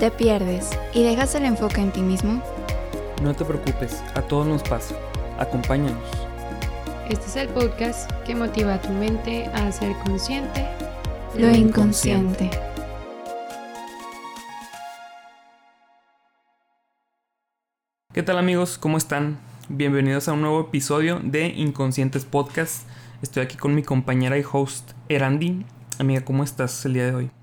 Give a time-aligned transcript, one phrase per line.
[0.00, 2.42] ¿Te pierdes y dejas el enfoque en ti mismo?
[3.22, 4.94] No te preocupes, a todos nos pasa.
[5.38, 6.02] Acompáñanos.
[7.10, 10.66] Este es el podcast que motiva a tu mente a ser consciente
[11.36, 12.48] Lo inconsciente.
[18.14, 18.78] ¿Qué tal amigos?
[18.78, 19.38] ¿Cómo están?
[19.68, 22.88] Bienvenidos a un nuevo episodio de Inconscientes Podcast.
[23.20, 25.66] Estoy aquí con mi compañera y host Erandi.
[25.98, 27.39] Amiga, ¿cómo estás el día de hoy?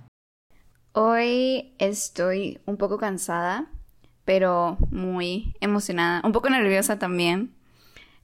[1.02, 3.68] Hoy estoy un poco cansada,
[4.26, 7.52] pero muy emocionada, un poco nerviosa también,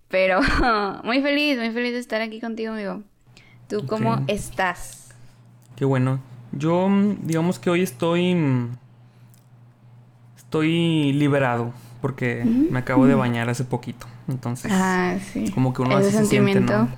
[0.08, 0.40] pero
[1.04, 3.04] muy feliz, muy feliz de estar aquí contigo, amigo.
[3.70, 5.14] ¿Tú cómo estás?
[5.76, 6.20] Qué bueno.
[6.52, 8.34] Yo, mm, digamos que hoy estoy.
[8.34, 8.70] mm,
[10.38, 11.74] Estoy liberado.
[12.02, 14.08] Porque me acabo de bañar hace poquito.
[14.28, 15.52] Entonces, Ah, sí.
[15.52, 16.90] como que uno Ese así se siente, sentimiento,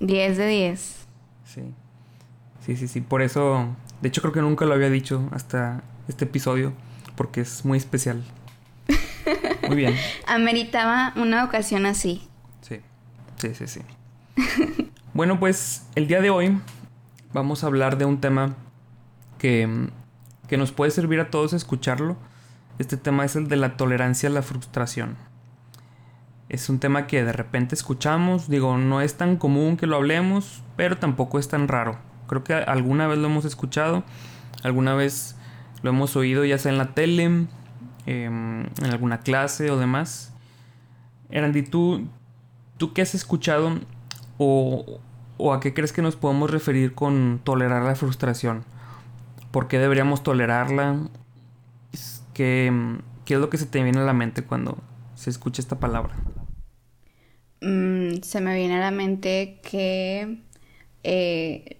[0.00, 0.04] ¿no?
[0.04, 1.06] 10 de 10.
[1.44, 1.62] Sí.
[2.66, 3.00] Sí, sí, sí.
[3.00, 3.68] Por eso.
[4.00, 6.72] De hecho, creo que nunca lo había dicho hasta este episodio.
[7.16, 8.22] Porque es muy especial.
[9.68, 9.94] Muy bien.
[10.26, 12.26] Ameritaba una ocasión así.
[12.62, 12.80] Sí.
[13.36, 13.80] Sí, sí, sí.
[15.12, 16.58] bueno, pues el día de hoy
[17.32, 18.54] vamos a hablar de un tema
[19.38, 19.88] que,
[20.48, 22.16] que nos puede servir a todos escucharlo.
[22.78, 25.16] Este tema es el de la tolerancia a la frustración.
[26.48, 30.62] Es un tema que de repente escuchamos, digo, no es tan común que lo hablemos,
[30.76, 31.98] pero tampoco es tan raro.
[32.30, 34.04] Creo que alguna vez lo hemos escuchado,
[34.62, 35.34] alguna vez
[35.82, 37.48] lo hemos oído ya sea en la tele, em,
[38.06, 40.32] en alguna clase o demás.
[41.30, 42.06] Erandi, ¿tú,
[42.76, 43.80] ¿tú qué has escuchado
[44.38, 45.00] o,
[45.38, 48.62] o a qué crees que nos podemos referir con tolerar la frustración?
[49.50, 51.00] ¿Por qué deberíamos tolerarla?
[52.32, 52.72] ¿Qué,
[53.24, 54.78] qué es lo que se te viene a la mente cuando
[55.16, 56.14] se escucha esta palabra?
[57.60, 60.44] Mm, se me viene a la mente que
[61.02, 61.79] eh,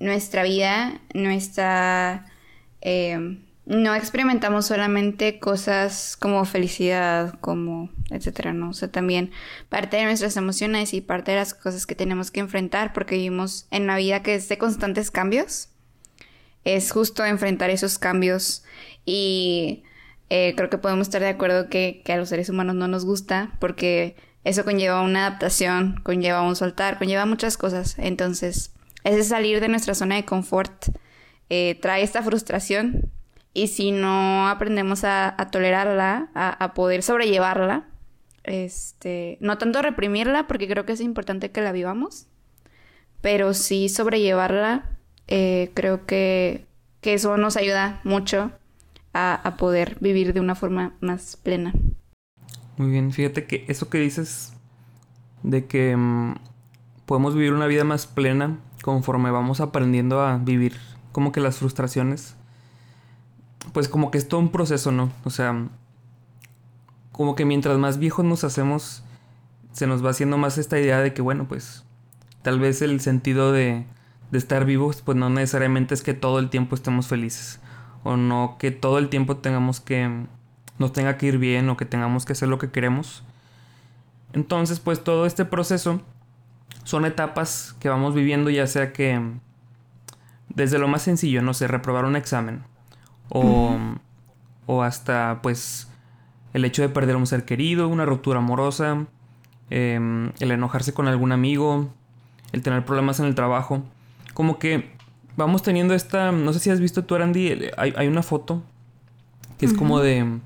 [0.00, 2.26] nuestra vida, nuestra...
[2.80, 8.70] eh, no experimentamos solamente cosas como felicidad, como etcétera, ¿no?
[8.70, 9.30] O sea, también
[9.68, 13.66] parte de nuestras emociones y parte de las cosas que tenemos que enfrentar porque vivimos
[13.70, 15.68] en una vida que es de constantes cambios.
[16.64, 18.64] Es justo enfrentar esos cambios
[19.04, 19.82] y
[20.30, 23.04] eh, creo que podemos estar de acuerdo que, que a los seres humanos no nos
[23.04, 27.96] gusta porque eso conlleva una adaptación, conlleva un soltar, conlleva muchas cosas.
[27.98, 28.72] Entonces,
[29.08, 30.86] ese salir de nuestra zona de confort
[31.50, 33.10] eh, trae esta frustración
[33.54, 37.88] y si no aprendemos a, a tolerarla, a, poder sobrellevarla,
[38.44, 42.26] este, no tanto reprimirla porque creo que es importante que la vivamos,
[43.20, 46.66] pero sí sobrellevarla, eh, creo que,
[47.00, 48.52] que eso nos ayuda mucho
[49.12, 51.72] a, a poder vivir de una forma más plena.
[52.76, 54.52] Muy bien, fíjate que eso que dices
[55.42, 56.34] de que mm,
[57.06, 60.76] podemos vivir una vida más plena conforme vamos aprendiendo a vivir
[61.12, 62.36] como que las frustraciones,
[63.72, 65.10] pues como que es todo un proceso, ¿no?
[65.24, 65.68] O sea,
[67.12, 69.02] como que mientras más viejos nos hacemos,
[69.72, 71.84] se nos va haciendo más esta idea de que, bueno, pues
[72.42, 73.84] tal vez el sentido de,
[74.30, 77.60] de estar vivos, pues no necesariamente es que todo el tiempo estemos felices,
[78.04, 80.26] o no que todo el tiempo tengamos que
[80.78, 83.24] nos tenga que ir bien o que tengamos que hacer lo que queremos.
[84.32, 86.00] Entonces, pues todo este proceso
[86.84, 89.20] son etapas que vamos viviendo, ya sea que
[90.48, 92.62] desde lo más sencillo, no sé, reprobar un examen
[93.28, 93.76] o,
[94.66, 95.88] o hasta pues
[96.54, 99.06] el hecho de perder a un ser querido, una ruptura amorosa,
[99.70, 101.88] em, el enojarse con algún amigo,
[102.52, 103.82] el tener problemas en el trabajo,
[104.34, 104.90] como que
[105.36, 108.62] vamos teniendo esta, no sé si has visto tú, Arandi, el- hay, hay una foto
[109.58, 110.38] que es como de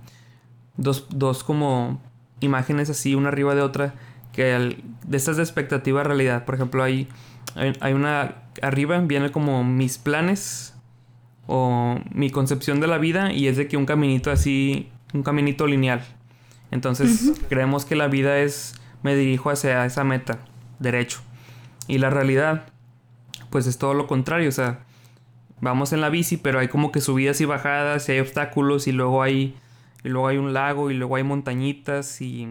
[0.77, 2.01] dos, dos como
[2.41, 3.95] imágenes así, una arriba de otra,
[4.33, 4.77] que al-
[5.07, 6.45] de estas de expectativa a realidad.
[6.45, 7.09] Por ejemplo, hay,
[7.55, 10.75] hay, hay una arriba, viene como mis planes
[11.47, 15.67] o mi concepción de la vida y es de que un caminito así, un caminito
[15.67, 16.03] lineal.
[16.71, 20.39] Entonces creemos que la vida es, me dirijo hacia esa meta,
[20.79, 21.21] derecho.
[21.89, 22.65] Y la realidad,
[23.51, 24.81] pues es todo lo contrario, o sea,
[25.61, 28.93] vamos en la bici, pero hay como que subidas y bajadas, y hay obstáculos, y
[28.93, 29.55] luego hay,
[30.05, 32.49] y luego hay un lago, y luego hay montañitas, y,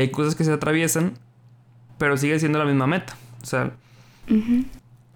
[0.00, 1.12] y hay cosas que se atraviesan,
[1.98, 3.18] pero sigue siendo la misma meta.
[3.42, 3.72] O sea,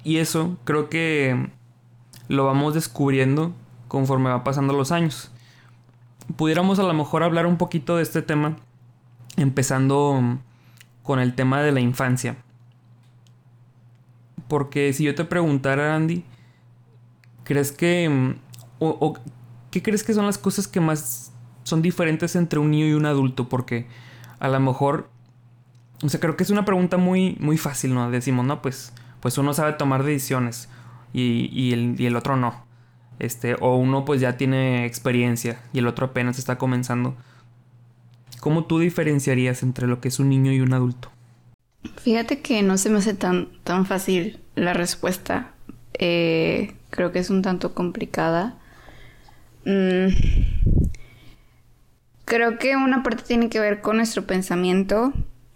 [0.03, 1.49] y eso creo que
[2.29, 3.55] lo vamos descubriendo
[3.89, 5.33] conforme va pasando los años.
[6.37, 8.57] Pudiéramos a lo mejor hablar un poquito de este tema,
[9.39, 10.39] empezando
[11.03, 12.37] con el tema de la infancia.
[14.49, 16.25] Porque si yo te preguntara, Andy,
[17.45, 18.07] ¿crees que...
[18.11, 18.35] mm,
[18.81, 19.15] o, o
[19.71, 21.33] qué crees que son las cosas que más
[21.63, 23.49] son diferentes entre un niño y un adulto?
[23.49, 23.87] Porque
[24.39, 25.11] a lo mejor...
[26.03, 28.11] O sea, creo que es una pregunta muy, muy fácil, ¿no?
[28.11, 30.69] Decimos, no, pues, pues uno sabe tomar decisiones
[31.13, 32.65] y, y el, y el otro no.
[33.19, 37.15] Este, o uno pues ya tiene experiencia y el otro apenas está comenzando.
[38.41, 41.11] ¿Cómo tú diferenciarías entre lo que es un niño y un adulto?
[41.97, 45.53] Fíjate que no se me hace tan, tan fácil la respuesta.
[45.95, 48.57] Eh, creo que es un tanto complicada.
[49.65, 50.09] Mm,
[52.35, 55.13] creo que una parte tiene que ver con nuestro pensamiento,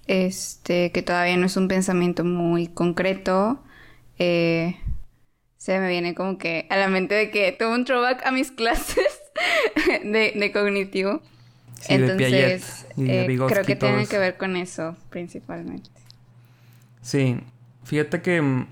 [0.06, 3.60] este, que todavía no es un pensamiento muy concreto.
[4.20, 4.76] Eh,
[5.56, 8.52] se me viene como que a la mente de que tuve un throwback a mis
[8.52, 9.20] clases
[10.04, 11.20] de, cognitivo.
[11.88, 15.90] Entonces, eh, creo que tiene que ver con eso principalmente.
[17.02, 17.40] Sí,
[17.82, 18.66] fíjate que mm,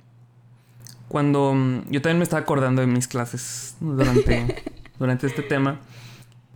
[1.09, 4.63] cuando mm, yo también me estaba acordando de mis clases durante,
[5.01, 5.81] durante este tema.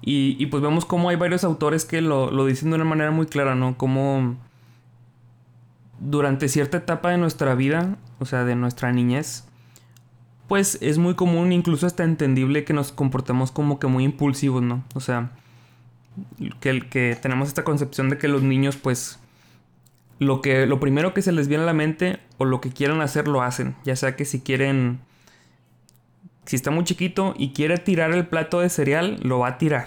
[0.03, 3.27] Y, pues vemos cómo hay varios autores que lo, lo, dicen de una manera muy
[3.27, 3.77] clara, ¿no?
[3.77, 4.37] Como
[6.01, 9.45] durante cierta etapa de nuestra vida, o sea, de nuestra niñez,
[10.49, 14.83] pues es muy común, incluso hasta entendible que nos comportemos como que muy impulsivos, ¿no?
[14.95, 15.33] O sea,
[16.61, 19.21] que, que tenemos esta concepción de que los niños, pues,
[20.19, 23.01] lo que lo primero que se les viene a la mente o lo que quieran
[23.01, 25.01] hacer lo hacen, ya sea que si quieren
[26.51, 29.87] si está muy chiquito y quiere tirar el plato de cereal, lo va a tirar.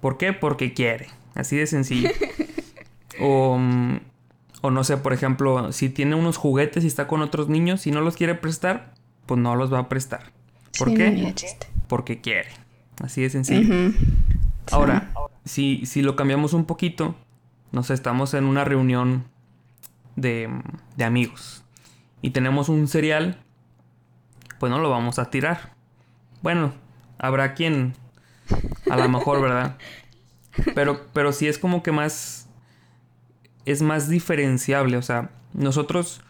[0.00, 0.32] ¿Por qué?
[0.32, 2.10] Porque quiere, así de sencillo.
[3.20, 4.00] o mm,
[4.60, 7.92] o no sé, por ejemplo, si tiene unos juguetes y está con otros niños y
[7.92, 8.92] no los quiere prestar,
[9.24, 10.32] pues no los va a prestar.
[10.80, 11.32] ¿Por qué?
[11.86, 12.48] Porque quiere.
[13.00, 13.92] Así de sencillo.
[14.72, 15.12] Ahora,
[15.44, 17.14] si, si lo cambiamos un poquito,
[17.70, 19.26] no sé, estamos en una reunión
[20.16, 20.50] de,
[20.96, 21.62] de amigos
[22.20, 23.38] y tenemos un cereal,
[24.58, 25.72] pues no lo vamos a tirar.
[26.42, 26.72] Bueno,
[27.18, 27.94] habrá quien,
[28.90, 29.76] a lo mejor, ¿verdad?
[30.74, 32.48] Pero, pero sí es como que más,
[33.64, 36.22] es más diferenciable, o sea, nosotros...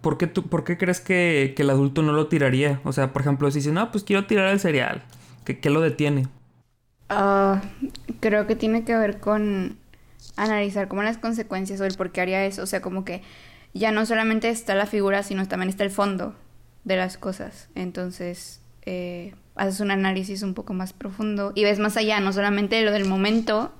[0.00, 2.80] ¿Por qué, tú, ¿Por qué crees que, que, el adulto no lo tiraría?
[2.84, 5.02] O sea, por ejemplo, si dice, no, pues quiero tirar el cereal,
[5.44, 6.26] ¿qué, qué lo detiene?
[7.10, 7.60] Ah,
[8.20, 9.76] creo que tiene que ver con
[10.36, 12.62] analizar como las consecuencias o el por qué haría eso.
[12.62, 13.20] O sea, como que
[13.74, 16.34] ya no solamente está la figura, sino también está el fondo
[16.84, 17.68] de las cosas.
[17.74, 22.82] Entonces, eh, haces un análisis un poco más profundo y ves más allá, no solamente
[22.82, 23.72] lo del momento,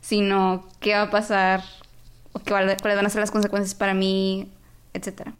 [0.00, 1.62] sino qué va a pasar,
[2.32, 4.52] o qué, cuáles van a ser las consecuencias para mí,
[4.92, 5.34] etcétera.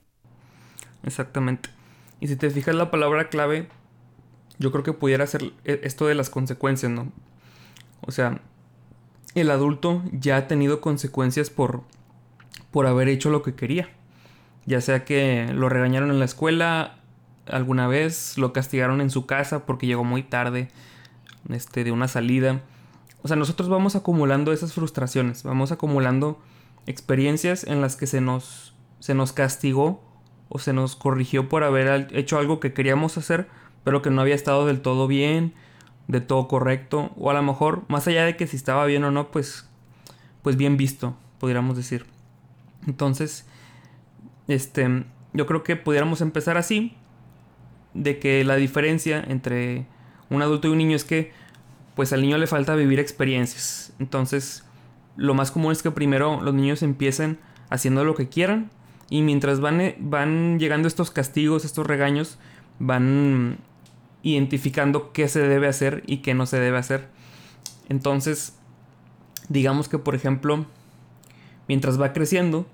[1.02, 1.68] Exactamente.
[2.20, 3.68] Y si te fijas la palabra clave,
[4.58, 7.12] yo creo que pudiera ser e, esto de las consecuencias, ¿no?
[8.00, 8.40] O sea,
[9.34, 11.82] el adulto ya ha tenido consecuencias por,
[12.70, 13.90] por haber hecho lo que quería.
[14.66, 16.96] Ya sea que lo regañaron en la escuela
[17.46, 20.68] alguna vez, lo castigaron en su casa porque llegó muy tarde
[21.50, 22.62] este, de una salida.
[23.22, 26.40] O sea, nosotros vamos acumulando esas frustraciones, vamos acumulando
[26.86, 30.02] experiencias en las que se nos, se nos castigó
[30.48, 33.48] o se nos corrigió por haber hecho algo que queríamos hacer,
[33.82, 35.54] pero que no había estado del todo bien
[36.08, 37.12] de todo correcto.
[37.16, 39.68] O a lo mejor, más allá de que si estaba bien o no, pues,
[40.42, 42.06] pues bien visto, pudiéramos decir.
[42.86, 43.46] Entonces,
[44.48, 46.96] este, yo creo que pudiéramos empezar así.
[47.92, 49.86] De que la diferencia entre
[50.28, 51.32] un adulto y un niño es que,
[51.94, 53.92] pues al niño le falta vivir experiencias.
[54.00, 54.64] Entonces,
[55.16, 57.38] lo más común es que primero los niños empiecen
[57.70, 58.70] haciendo lo que quieran.
[59.10, 62.38] Y mientras van, eh, van llegando estos castigos, estos regaños,
[62.78, 63.58] van
[64.22, 67.08] identificando qué se debe hacer y qué no se debe hacer.
[67.88, 68.56] Entonces,
[69.48, 70.66] digamos que por ejemplo,
[71.68, 72.66] mientras va creciendo,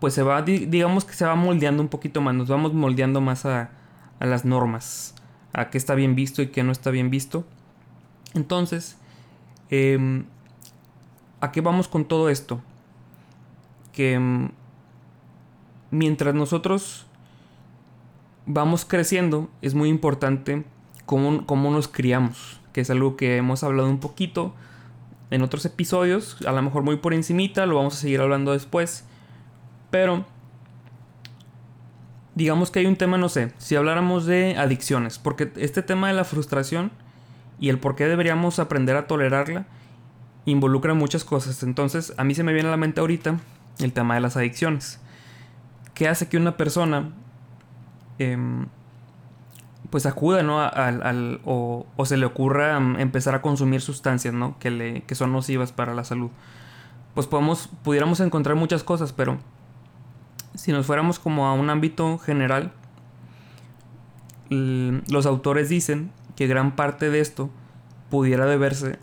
[0.00, 3.46] pues se va, digamos que se va moldeando un poquito más, nos vamos moldeando más
[3.46, 3.70] a,
[4.20, 5.14] a las normas,
[5.52, 7.44] a qué está bien visto y qué no está bien visto.
[8.34, 8.98] Entonces,
[9.70, 10.24] em,
[11.40, 12.60] ¿a qué vamos con todo esto?
[13.92, 14.50] Que em,
[15.90, 17.06] mientras nosotros
[18.44, 20.64] vamos creciendo, es muy importante
[21.06, 24.54] cómo, cómo nos criamos, que es algo que hemos hablado un poquito
[25.30, 29.04] en otros episodios, a lo mejor muy por encimita, lo vamos a seguir hablando después,
[29.96, 30.26] pero
[32.34, 36.14] digamos que hay un tema, no sé, si habláramos de adicciones, porque este tema de
[36.14, 36.90] la frustración
[37.58, 39.66] y el por qué deberíamos aprender a tolerarla
[40.44, 43.38] involucra muchas cosas, entonces a mí se me viene a la mente ahorita
[43.78, 45.00] el tema de las adicciones.
[45.94, 47.12] ¿Qué hace que una persona
[48.18, 48.66] Em,
[49.90, 50.60] pues acuda, ¿no?
[50.60, 54.58] Al, o, se le ocurra em, empezar a consumir sustancias, ¿no?
[54.58, 56.30] Que, le, que son nocivas para la salud.
[57.14, 59.38] Pues podemos, pudiéramos encontrar muchas cosas, pero
[60.56, 62.72] si nos fuéramos como a un ámbito general,
[64.50, 67.50] los autores dicen que gran parte de esto
[68.10, 68.98] pudiera deberse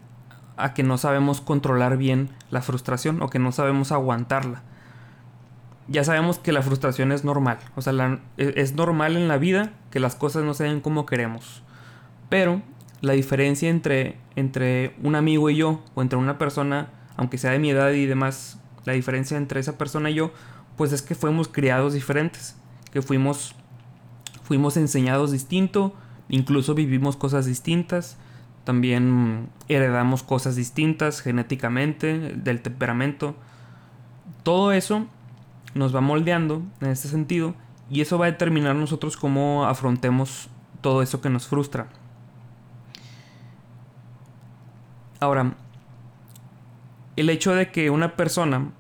[0.55, 4.63] a que no sabemos controlar bien la frustración o que no sabemos aguantarla.
[5.89, 7.57] ya sabemos que la frustración es normal.
[7.75, 11.62] O sea, e, es normal en la vida que las cosas no se como queremos.
[12.29, 12.62] Pero
[13.01, 17.60] la diferencia entre, entre un amigo y yo, o entre una persona, aunque sea de
[17.60, 20.31] mi edad y demás, la diferencia entre esa persona y yo,
[20.77, 22.55] pues es que fuimos criados diferentes.
[22.91, 23.55] Que fuimos,
[24.43, 25.93] fuimos enseñados distinto,
[26.29, 28.17] incluso vivimos cosas distintas.
[28.63, 33.35] También heredamos cosas distintas genéticamente, del temperamento.
[34.43, 35.07] Todo eso
[35.75, 37.55] nos va moldeando en este sentido
[37.89, 40.49] y eso va a determinar nosotros cómo afrontemos
[40.81, 41.87] todo eso que nos frustra.
[45.19, 45.55] Ahora,
[47.15, 48.71] el hecho de que una persona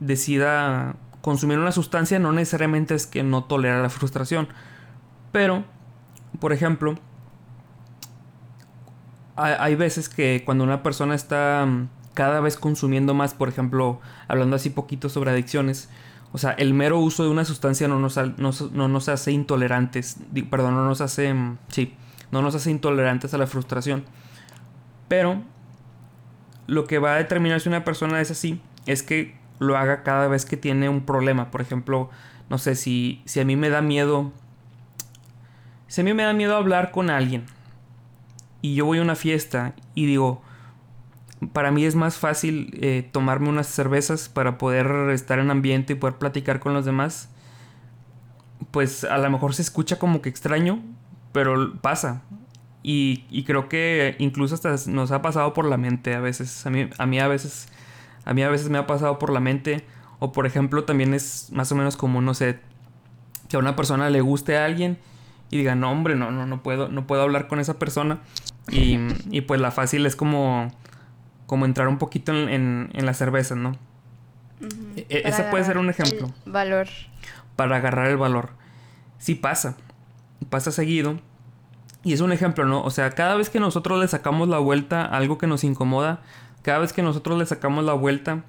[0.00, 4.48] decida consumir una sustancia no necesariamente es que no tolera la frustración.
[5.32, 5.64] Pero,
[6.40, 6.94] por ejemplo,
[9.36, 11.66] hay, veces que cuando una persona está
[12.14, 15.88] cada vez consumiendo más, por ejemplo, hablando así poquito sobre adicciones,
[16.32, 20.16] o sea, el mero uso de una sustancia no nos, no, nos hace intolerantes,
[20.50, 21.94] perdón, no nos hace, mm, sí,
[22.32, 24.04] no nos hace intolerantes a la frustración.
[25.06, 25.42] Pero
[26.66, 30.28] lo que va a determinar si una persona es así es que lo haga cada
[30.28, 31.50] vez que tiene un problema.
[31.50, 32.10] Por ejemplo,
[32.48, 34.32] no sé, si, si a mí me da miedo,
[35.86, 37.44] si a mí me da miedo hablar con alguien
[38.62, 40.42] y yo voy a una fiesta y digo,
[41.52, 45.96] para mí es más fácil eh, tomarme unas cervezas para poder estar en ambiente y
[45.96, 47.30] poder platicar con los demás.
[48.70, 50.82] Pues a lo mejor se escucha como que extraño,
[51.32, 52.22] pero pasa.
[52.82, 56.66] Y, creo que incluso hasta nos ha pasado por la mente a veces.
[56.66, 57.68] A mí, a mí a veces.
[58.28, 59.84] A mí a veces me ha pasado por la mente.
[60.20, 62.60] O por ejemplo, también es más o menos como, no sé,
[63.48, 64.98] que a una persona le guste a alguien
[65.50, 68.20] y diga, no, hombre, no, no, no puedo, no puedo hablar con esa persona.
[68.70, 68.98] Y,
[69.30, 70.70] y pues la fácil es como
[71.48, 73.74] como entrar un poquito en, en, la cerveza, ¿no?
[74.96, 76.30] E, e, ese puede ser un ejemplo.
[76.44, 76.88] valor.
[77.56, 78.50] Para agarrar el valor.
[79.16, 79.74] Sí pasa.
[80.50, 81.18] Pasa seguido.
[82.04, 82.82] Y es un ejemplo, ¿no?
[82.82, 86.20] O sea, cada vez que nosotros le sacamos la vuelta a algo que nos incomoda,
[86.62, 88.44] cada vez que nosotros le sacamos la vuelta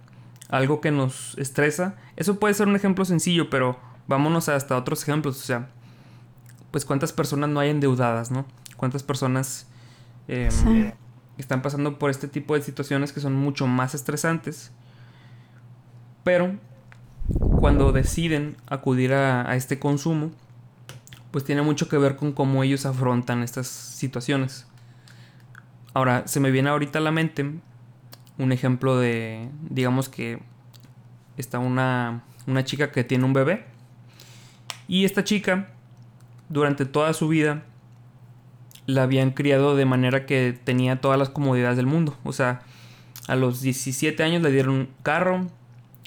[0.50, 5.04] a algo que nos estresa, eso puede ser un ejemplo sencillo, pero vámonos hasta otros
[5.04, 5.40] ejemplos.
[5.40, 5.70] O sea,
[6.72, 8.46] pues cuántas personas no hay endeudadas, ¿no?
[8.78, 9.68] Cuántas personas
[10.28, 10.92] em,
[11.38, 14.72] están pasando por este tipo de situaciones que son mucho más estresantes.
[16.24, 16.58] Pero
[17.60, 20.32] cuando deciden acudir a, este consumo,
[21.32, 24.66] pues tiene mucho que ver con cómo ellos afrontan estas situaciones.
[25.94, 27.60] Ahora, se me viene ahorita a la mente
[28.40, 30.40] un ejemplo de, digamos que
[31.38, 33.66] está una, una chica que tiene un bebé.
[34.88, 35.70] Y esta chica,
[36.48, 37.64] durante toda su vida,
[38.88, 42.18] la habían criado de manera que tenía todas las comodidades del mundo.
[42.24, 42.62] O sea,
[43.28, 45.46] a los 17 años le dieron carro,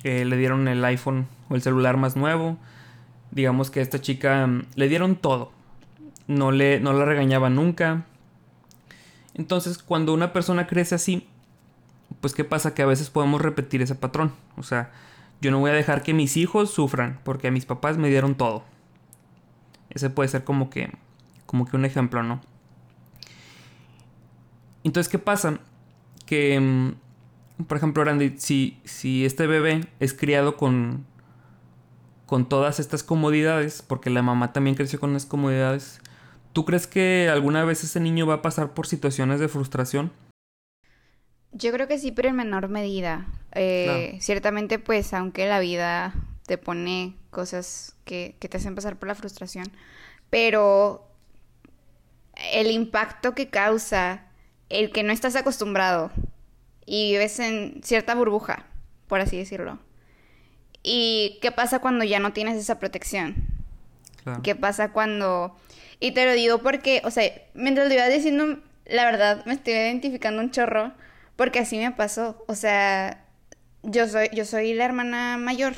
[0.03, 2.59] eh, le dieron el iPhone o el celular más nuevo.
[3.31, 5.53] Digamos que a esta chica mm, le dieron todo.
[6.27, 8.07] No, le, no la regañaba nunca.
[9.35, 11.29] Entonces, cuando una persona crece así,
[12.23, 12.73] pues ¿qué pasa?
[12.73, 14.33] Que a veces podemos repetir ese patrón.
[14.57, 14.93] O sea,
[15.41, 18.37] yo no voy a dejar que mis hijos sufran porque a mis papás me dieron
[18.37, 18.63] todo.
[19.91, 20.93] Ese puede ser como que,
[21.47, 22.41] como que un ejemplo, ¿no?
[24.85, 25.59] Entonces, ¿qué pasa?
[26.25, 31.05] Que, mm, por ejemplo, Randy, si, si este bebé es criado con,
[32.27, 36.01] con todas estas comodidades, porque la mamá también creció con las comodidades,
[36.53, 40.13] ¿tú crees que alguna vez ese niño va a pasar por situaciones de frustración?
[41.53, 43.27] Yo creo que sí, pero en menor medida.
[43.53, 46.15] Eh, ciertamente, pues, aunque la vida
[46.47, 49.71] te pone cosas que, que te hacen pasar por la frustración,
[50.31, 51.07] pero
[52.53, 54.27] el impacto que causa
[54.69, 56.11] el que no estás acostumbrado
[56.87, 58.67] y vives en cierta burbuja,
[59.07, 59.79] por así decirlo.
[60.83, 63.37] ¿Y qué pasa cuando ya no tienes esa protección?
[64.43, 65.57] ¿Qué pasa cuando...
[66.01, 69.75] Y te lo digo porque, o sea, mientras lo ibas diciendo, la verdad me estoy
[69.75, 70.93] identificando un chorro
[71.37, 72.45] porque así me pasó.
[72.49, 73.27] O sea,
[73.83, 75.75] yo soy, yo soy la hermana mayor.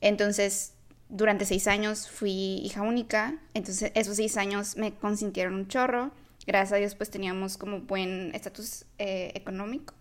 [0.00, 0.74] Entonces,
[1.08, 3.34] durante seis años fui hija única.
[3.54, 6.12] Entonces, esos seis años me consintieron un chorro
[6.46, 9.94] gracias a Dios pues teníamos como buen estatus eh, económico.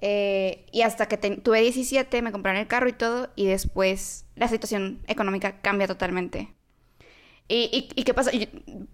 [0.00, 4.48] Eh, y hasta que tuve 17 me compraron el carro y todo y después la
[4.48, 6.52] situación económica cambia totalmente.
[7.46, 8.30] ¿Y, y, qué pasa?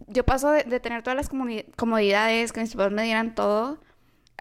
[0.09, 3.81] Yo, paso de, tener todas las comodidades, que mis papás me dieran todo,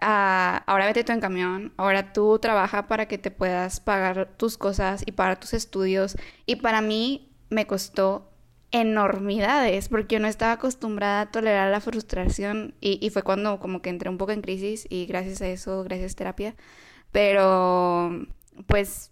[0.00, 5.02] ahora vete tú en camión, ahora tú trabaja para que te puedas pagar tus cosas
[5.06, 6.16] y para tus estudios.
[6.46, 8.30] Y para mí me costó
[8.72, 13.82] enormidades porque yo no estaba acostumbrada a tolerar la frustración y, y, fue cuando como
[13.82, 16.54] que entré un poco en crisis y gracias a eso, gracias a terapia,
[17.12, 18.26] pero
[18.66, 19.10] pues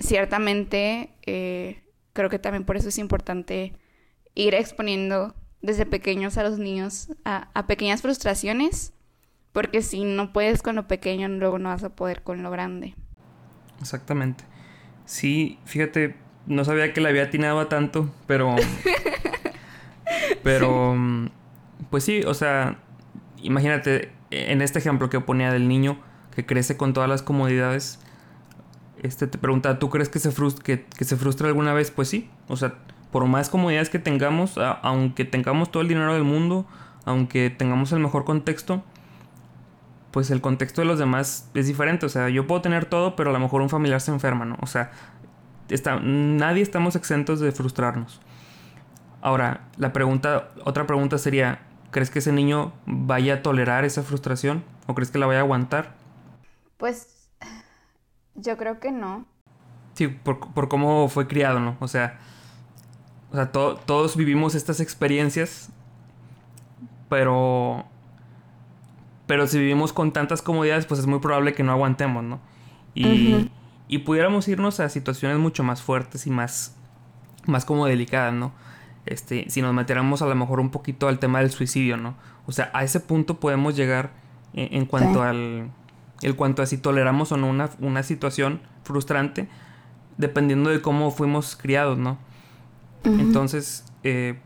[0.00, 3.74] ciertamente eh, creo que también por eso es importante
[4.34, 8.92] ir exponiendo desde pequeños a los niños a, pequeñas frustraciones,
[9.56, 12.94] porque si no puedes con lo pequeño, luego no vas a poder con lo grande.
[13.80, 14.44] Exactamente.
[15.06, 16.14] Sí, fíjate,
[16.46, 18.54] no sabía que le había atinado a tanto, pero...
[20.42, 20.94] pero...
[21.88, 22.76] Pues sí, o sea,
[23.40, 26.02] imagínate, en este ejemplo que ponía del niño
[26.34, 27.98] que crece con todas las comodidades,
[29.02, 31.90] este te pregunta, ¿tú crees que se, frustra, que, se frustra alguna vez?
[31.90, 32.74] Pues sí, o sea,
[33.10, 36.66] por más comodidades que tengamos, aunque tengamos todo el dinero del mundo,
[37.06, 38.84] aunque tengamos el mejor contexto,
[40.16, 42.06] pues el contexto de los demás es diferente.
[42.06, 44.56] O sea, yo puedo tener todo, pero a lo mejor un familiar se enferma, ¿no?
[44.62, 44.90] O sea,
[45.68, 48.22] está, nadie estamos exentos de frustrarnos.
[49.20, 51.58] Ahora, la pregunta, otra pregunta sería,
[51.90, 54.64] ¿crees que ese niño vaya a tolerar esa frustración?
[54.86, 55.96] ¿O crees que la vaya a aguantar?
[56.78, 57.28] Pues
[58.36, 59.26] yo creo que no.
[59.92, 60.38] Sí, por,
[60.70, 61.76] cómo fue criado, ¿no?
[61.78, 62.20] O sea,
[63.32, 65.68] o sea todos vivimos estas experiencias,
[67.10, 67.84] pero...
[69.26, 72.40] Pero si vivimos con tantas comodidades, pues es muy probable que no aguantemos, ¿no?
[72.94, 73.50] Y,
[73.88, 76.76] y pudiéramos irnos a situaciones mucho más fuertes y más,
[77.46, 78.52] más como delicadas, ¿no?
[79.04, 82.16] Este, si nos metiéramos a lo mejor un poquito al tema del suicidio, ¿no?
[82.46, 84.10] O sea, a ese punto podemos llegar
[84.54, 85.70] en, cuanto al
[86.22, 89.48] en cuanto a si toleramos o no una, una situación frustrante,
[90.16, 92.18] dependiendo de cómo fuimos criados, ¿no?
[93.04, 94.40] Entonces, eh,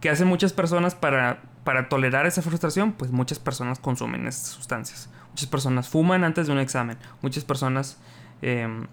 [0.00, 2.92] ¿qué hacen muchas personas para, para tolerar esa frustración?
[2.92, 5.10] Pues muchas personas consumen estas sustancias.
[5.30, 6.96] Muchas personas fuman antes de un examen.
[7.20, 7.98] Muchas personas...
[8.40, 8.86] Em,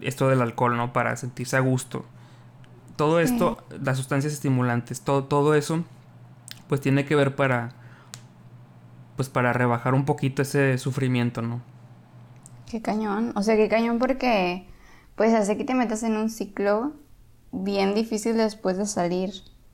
[0.00, 0.92] esto del alcohol, ¿no?
[0.92, 2.04] Para sentirse a gusto.
[2.96, 5.84] Todo esto, las sustancias estimulantes, todo, todo eso,
[6.68, 7.70] pues tiene que ver para,
[9.16, 11.62] pues para rebajar un poquito ese sufrimiento, ¿no?
[12.70, 14.66] Qué cañón, o sea, qué cañón porque
[15.16, 16.92] pues hace que te metas en un ciclo
[17.50, 19.30] bien difícil después de salir,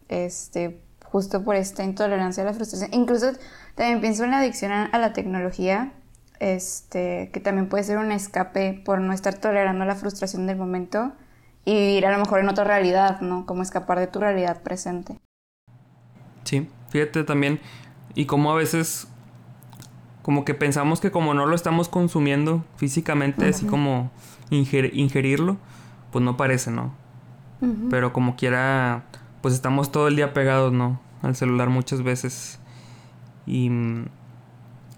[0.09, 2.91] este, justo por esta intolerancia a la frustración.
[2.93, 3.33] Incluso
[3.75, 5.93] también pienso en la adicción a la tecnología,
[6.41, 11.13] este, que también puede ser un escape por no estar tolerando la frustración del momento
[11.65, 13.47] y vivir a lo mejor en otra realidad, ¿no?
[13.47, 15.19] Como escapar de tu realidad presente.
[16.45, 17.61] Sí, fíjate también,
[18.15, 19.09] y como a veces
[20.23, 24.11] como que pensamos que como no lo estamos consumiendo físicamente, así como
[24.51, 25.57] ingerirlo,
[26.11, 26.93] pues no parece, ¿no?
[27.91, 29.05] Pero como quiera,
[29.41, 31.01] pues estamos todo el día pegados, ¿no?
[31.23, 32.59] Al celular muchas veces.
[33.47, 33.71] Y,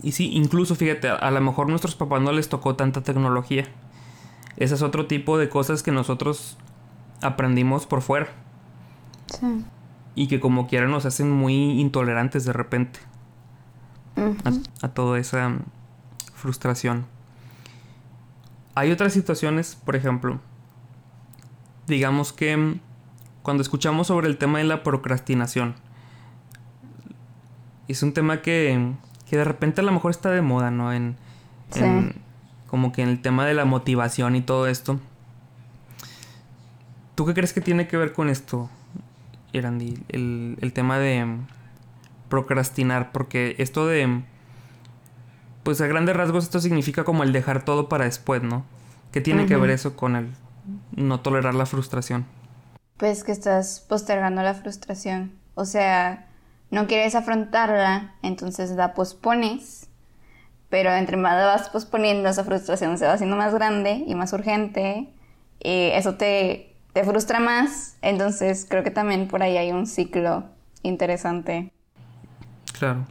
[0.02, 3.02] y sí, incluso fíjate, a, a lo mejor a nuestros papás no les tocó tanta
[3.02, 3.66] tecnología.
[4.56, 6.58] Ese es otro tipo de cosas que nosotros
[7.22, 8.28] aprendimos por fuera.
[9.26, 9.64] Sí.
[10.14, 13.00] Y que como quiera nos hacen muy intolerantes de repente
[14.82, 15.56] a, toda esa
[16.34, 17.06] frustración.
[18.74, 20.40] Hay otras situaciones, por ejemplo,
[21.86, 22.78] digamos que
[23.42, 25.74] cuando escuchamos sobre el tema de la procrastinación,
[27.88, 28.92] es un tema que,
[29.28, 30.92] que de repente a lo mejor está de moda, ¿no?
[30.92, 31.16] En,
[32.66, 35.00] como que en el tema de la motivación y todo esto.
[37.14, 38.70] ¿Tú qué crees que tiene que ver con esto,
[39.52, 39.98] Erandi?
[40.08, 41.26] El, el tema de
[42.28, 44.22] procrastinar, porque esto de...
[45.62, 48.64] Pues a grandes rasgos esto significa como el dejar todo para después, ¿no?
[49.12, 50.30] ¿Qué tiene que ver eso con el
[50.96, 52.24] no tolerar la frustración?
[53.00, 55.32] Pues que estás postergando la frustración.
[55.54, 56.28] O sea,
[56.70, 59.88] no quieres afrontarla, entonces la pospones.
[60.68, 64.34] Pero entre más la vas posponiendo, esa frustración se va haciendo más grande y más
[64.34, 65.08] urgente.
[65.60, 67.96] Y eso te, te frustra más.
[68.02, 70.44] Entonces creo que también por ahí hay un ciclo
[70.82, 71.72] interesante.
[72.78, 73.06] Claro.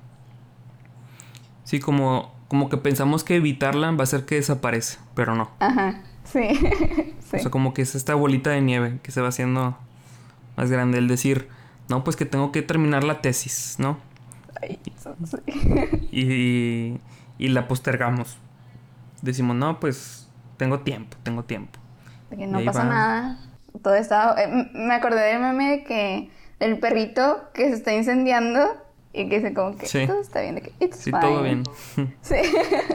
[1.63, 5.49] Sí, como, como que pensamos que evitarla va a hacer que desaparece, pero no.
[5.59, 6.47] Ajá, sí.
[7.31, 9.77] O sea, como que es esta bolita de nieve que se va haciendo
[10.57, 10.97] más grande.
[10.97, 11.47] El decir,
[11.89, 13.99] no, pues que tengo que terminar la tesis, ¿no?
[14.61, 15.39] Ay, sí.
[16.11, 16.99] y,
[17.37, 18.37] y, la postergamos.
[19.21, 21.79] Decimos, no, pues tengo tiempo, tengo tiempo.
[22.31, 23.39] No pasa nada.
[23.81, 24.35] Todo está...
[24.41, 28.59] Eh, me acordé del meme de que el perrito que se está incendiando
[29.13, 31.63] y que se como que todo está bien, de que it's Sí, todo bien.
[32.21, 32.35] sí.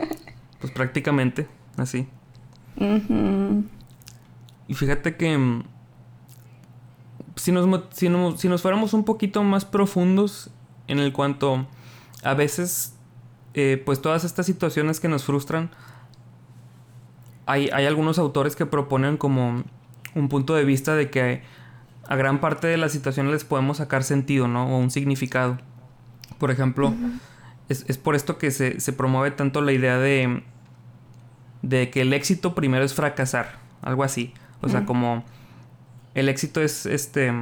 [0.61, 2.07] pues prácticamente, así.
[4.69, 5.65] Y fíjate que mm,
[7.37, 10.51] si nos, si, nos, fuéramos un poquito más profundos
[10.87, 11.67] en el cuanto
[12.23, 12.97] a veces,
[13.55, 15.71] eh, pues todas estas situaciones que nos frustran,
[17.47, 19.65] hay, hay algunos autores que proponen como
[20.15, 21.43] un punto de vista de que
[22.07, 24.75] a gran parte de las situaciones les podemos sacar sentido, ¿no?
[24.75, 25.59] O un significado.
[26.39, 26.95] Por ejemplo,
[27.69, 30.43] es, por esto que se, promueve tanto la idea de,
[31.63, 34.35] de que el éxito primero es fracasar algo así.
[34.65, 35.25] O sea, como
[36.15, 37.33] el éxito es este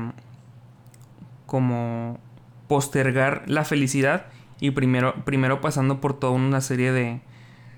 [1.46, 2.18] como
[2.66, 4.26] postergar la felicidad
[4.58, 7.20] y primero, primero pasando por toda una serie de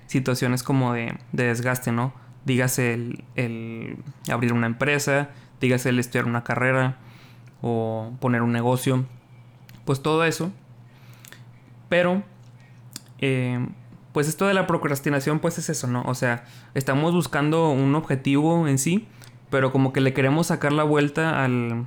[0.07, 2.13] situaciones como de, desgaste, ¿no?
[2.45, 2.93] Dígase
[3.35, 3.97] el,
[4.31, 5.29] abrir una empresa,
[5.59, 6.97] dígase el estudiar una carrera
[7.61, 9.05] o poner un negocio,
[9.83, 10.51] pues todo eso.
[11.89, 12.23] Pero,
[13.19, 13.67] eh,
[14.13, 16.03] pues esto de la procrastinación, pues es eso, ¿no?
[16.03, 19.07] O sea, estamos buscando un objetivo en sí,
[19.55, 21.85] pero como que le queremos sacar la vuelta al,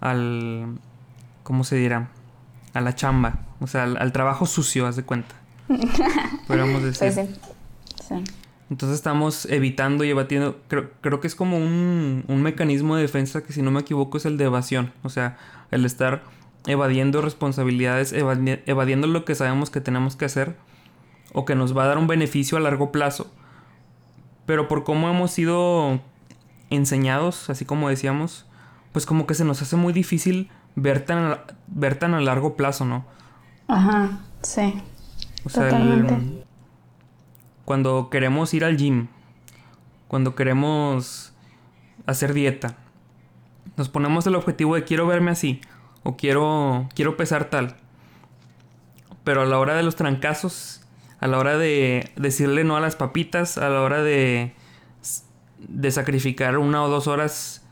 [0.00, 0.76] al,
[1.44, 2.08] ¿cómo se dirá?
[2.74, 5.36] A la chamba, o sea, al, trabajo sucio, haz de cuenta.
[6.48, 7.12] Podríamos decir.
[7.14, 7.28] Pues
[8.08, 8.24] sí.
[8.70, 13.44] Entonces estamos evitando y evadiendo, creo, creo que es como un, un, mecanismo de defensa
[13.44, 15.38] que si no me equivoco es el de evasión, o sea,
[15.70, 16.24] el estar
[16.66, 20.56] evadiendo responsabilidades, evadiendo lo que sabemos que tenemos que hacer
[21.32, 23.30] o que nos va a dar un beneficio a largo plazo.
[24.44, 26.00] Pero por cómo hemos sido
[26.76, 28.46] enseñados, así como decíamos,
[28.92, 32.84] pues como que se nos hace muy difícil ver tan, ver tan a largo plazo,
[32.84, 33.04] ¿no?
[33.68, 34.74] Ajá, sí.
[35.44, 35.70] O sea,
[37.64, 39.08] cuando queremos ir al gym,
[40.08, 41.32] cuando queremos
[42.06, 42.76] hacer dieta,
[43.76, 45.60] nos ponemos el objetivo de quiero verme así
[46.02, 47.76] o quiero quiero pesar tal.
[49.24, 50.82] Pero a la hora de los trancazos,
[51.20, 54.54] a la hora de decirle no a las papitas, a la hora de
[55.68, 57.62] de sacrificar una o dos horas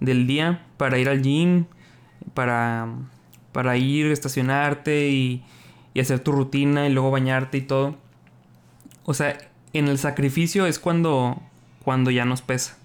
[0.00, 1.66] del día para ir al gym,
[2.34, 2.88] para,
[3.52, 5.44] para ir, estacionarte y,
[5.94, 7.96] y hacer tu rutina y luego bañarte y todo.
[9.04, 9.38] O sea,
[9.72, 11.40] en el sacrificio es cuando,
[11.84, 12.76] cuando ya nos pesa.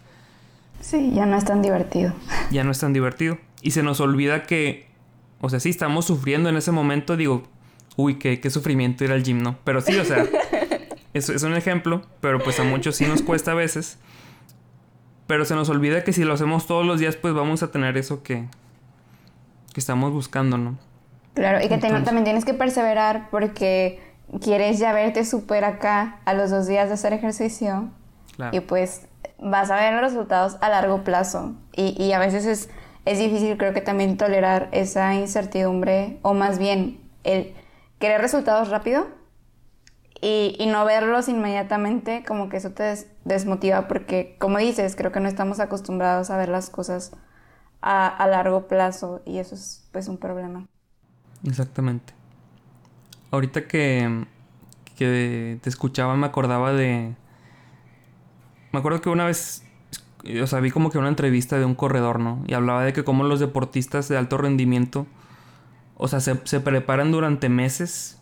[0.80, 2.14] Sí, ya no es tan divertido.
[2.52, 3.38] Ya no es tan divertido.
[3.62, 4.88] Y se nos olvida que,
[5.40, 7.44] o sea, sí, estamos sufriendo en ese momento, digo,
[7.96, 9.58] uy, qué, qué sufrimiento ir al gym, ¿no?
[9.64, 10.26] Pero sí, o sea,
[11.14, 14.00] eso es un ejemplo, pero pues a muchos sí nos cuesta a veces.
[15.32, 17.96] Pero se nos olvida que si lo hacemos todos los días, pues vamos a tener
[17.96, 18.44] eso que,
[19.74, 20.78] que estamos buscando, ¿no?
[21.36, 24.02] Claro, y que también tienes que perseverar porque
[24.42, 27.88] quieres ya verte súper acá a los dos días de hacer ejercicio.
[28.52, 29.08] Y pues
[29.40, 31.54] vas a ver los resultados a largo plazo.
[31.78, 32.70] Y, y a veces es,
[33.06, 37.54] es difícil, creo que también tolerar esa incertidumbre, o más bien el
[38.00, 39.08] querer resultados rápido
[40.22, 42.94] y, no verlos inmediatamente, como que eso te
[43.26, 47.12] desmotiva porque, como dices, creo que no estamos acostumbrados a ver las cosas
[47.82, 50.68] a, largo plazo y eso es pues un problema.
[51.44, 52.14] Exactamente.
[53.32, 54.28] Ahorita que,
[54.96, 57.16] que te escuchaba me acordaba de...
[58.72, 59.64] Me acuerdo que una vez,
[60.42, 62.44] o sea, vi como que una entrevista de un corredor, ¿no?
[62.46, 65.08] Y hablaba de que como los deportistas de alto rendimiento,
[65.98, 68.21] o sea, se, se preparan durante meses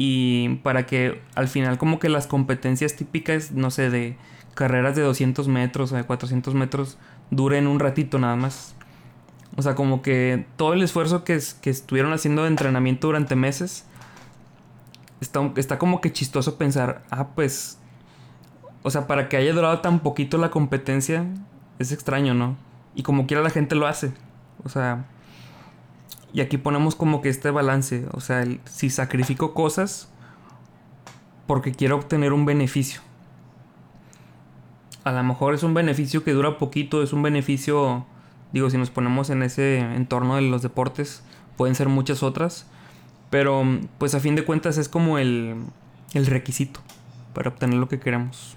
[0.00, 4.16] y para que al final como que las competencias típicas, no sé, de
[4.54, 6.98] carreras de 200 metros o de 400 metros
[7.32, 8.76] duren un ratito nada más.
[9.56, 13.86] O sea, como que todo el esfuerzo que, que estuvieron haciendo de entrenamiento durante meses,
[15.20, 17.80] está, está como que chistoso pensar, ah, pues,
[18.84, 21.26] o sea, para que haya durado tan poquito la competencia,
[21.80, 22.56] es extraño, ¿no?
[22.94, 24.12] Y como quiera la gente lo hace.
[24.62, 25.06] O sea,
[26.32, 30.08] y aquí ponemos como que este balance, o sea, si sacrifico cosas
[31.46, 33.00] porque quiero obtener un beneficio.
[35.04, 38.04] A lo mejor es un beneficio que dura poquito, es un beneficio,
[38.52, 41.22] digo, si nos ponemos en ese entorno de los deportes,
[41.56, 42.66] pueden ser muchas otras,
[43.30, 43.64] pero
[43.96, 45.56] pues a fin de cuentas es como el,
[46.12, 46.80] el requisito
[47.32, 48.56] para obtener lo que queremos.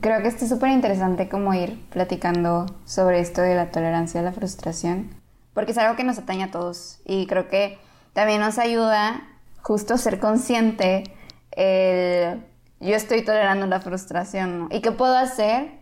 [0.00, 4.32] Creo que es súper interesante como ir platicando sobre esto de la tolerancia a la
[4.32, 5.17] frustración
[5.58, 7.80] porque es algo que nos atañe a todos y creo que
[8.12, 9.22] también nos ayuda
[9.60, 11.02] justo ser consciente
[11.50, 12.44] el
[12.78, 15.72] yo estoy tolerando la frustración y qué puedo hacer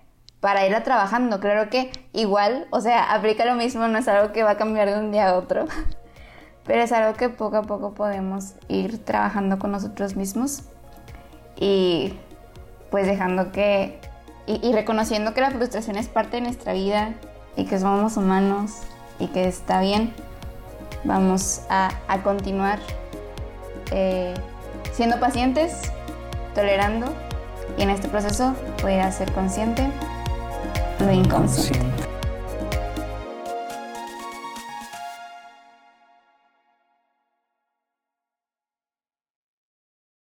[0.41, 1.41] para ir a trabajando.
[1.41, 4.89] Creo que igual, o sea, aplica lo mismo, no es algo que va a cambiar
[4.89, 5.67] de un día a otro,
[6.65, 10.62] pero es algo que poco a poco podemos ir trabajando con nosotros mismos
[11.55, 12.15] y
[12.91, 14.01] pues dejando que
[14.47, 17.12] y, y reconociendo que la frustración es parte de nuestra vida
[17.59, 18.81] y que somos humanos
[19.18, 20.12] y que está bien.
[21.05, 21.90] Vamos a,
[22.24, 22.79] continuar
[23.92, 24.35] eh,
[24.92, 25.92] siendo pacientes,
[26.55, 27.07] tolerando
[27.79, 29.88] y en este proceso voy a ser consciente
[31.00, 32.06] lo inconsciente.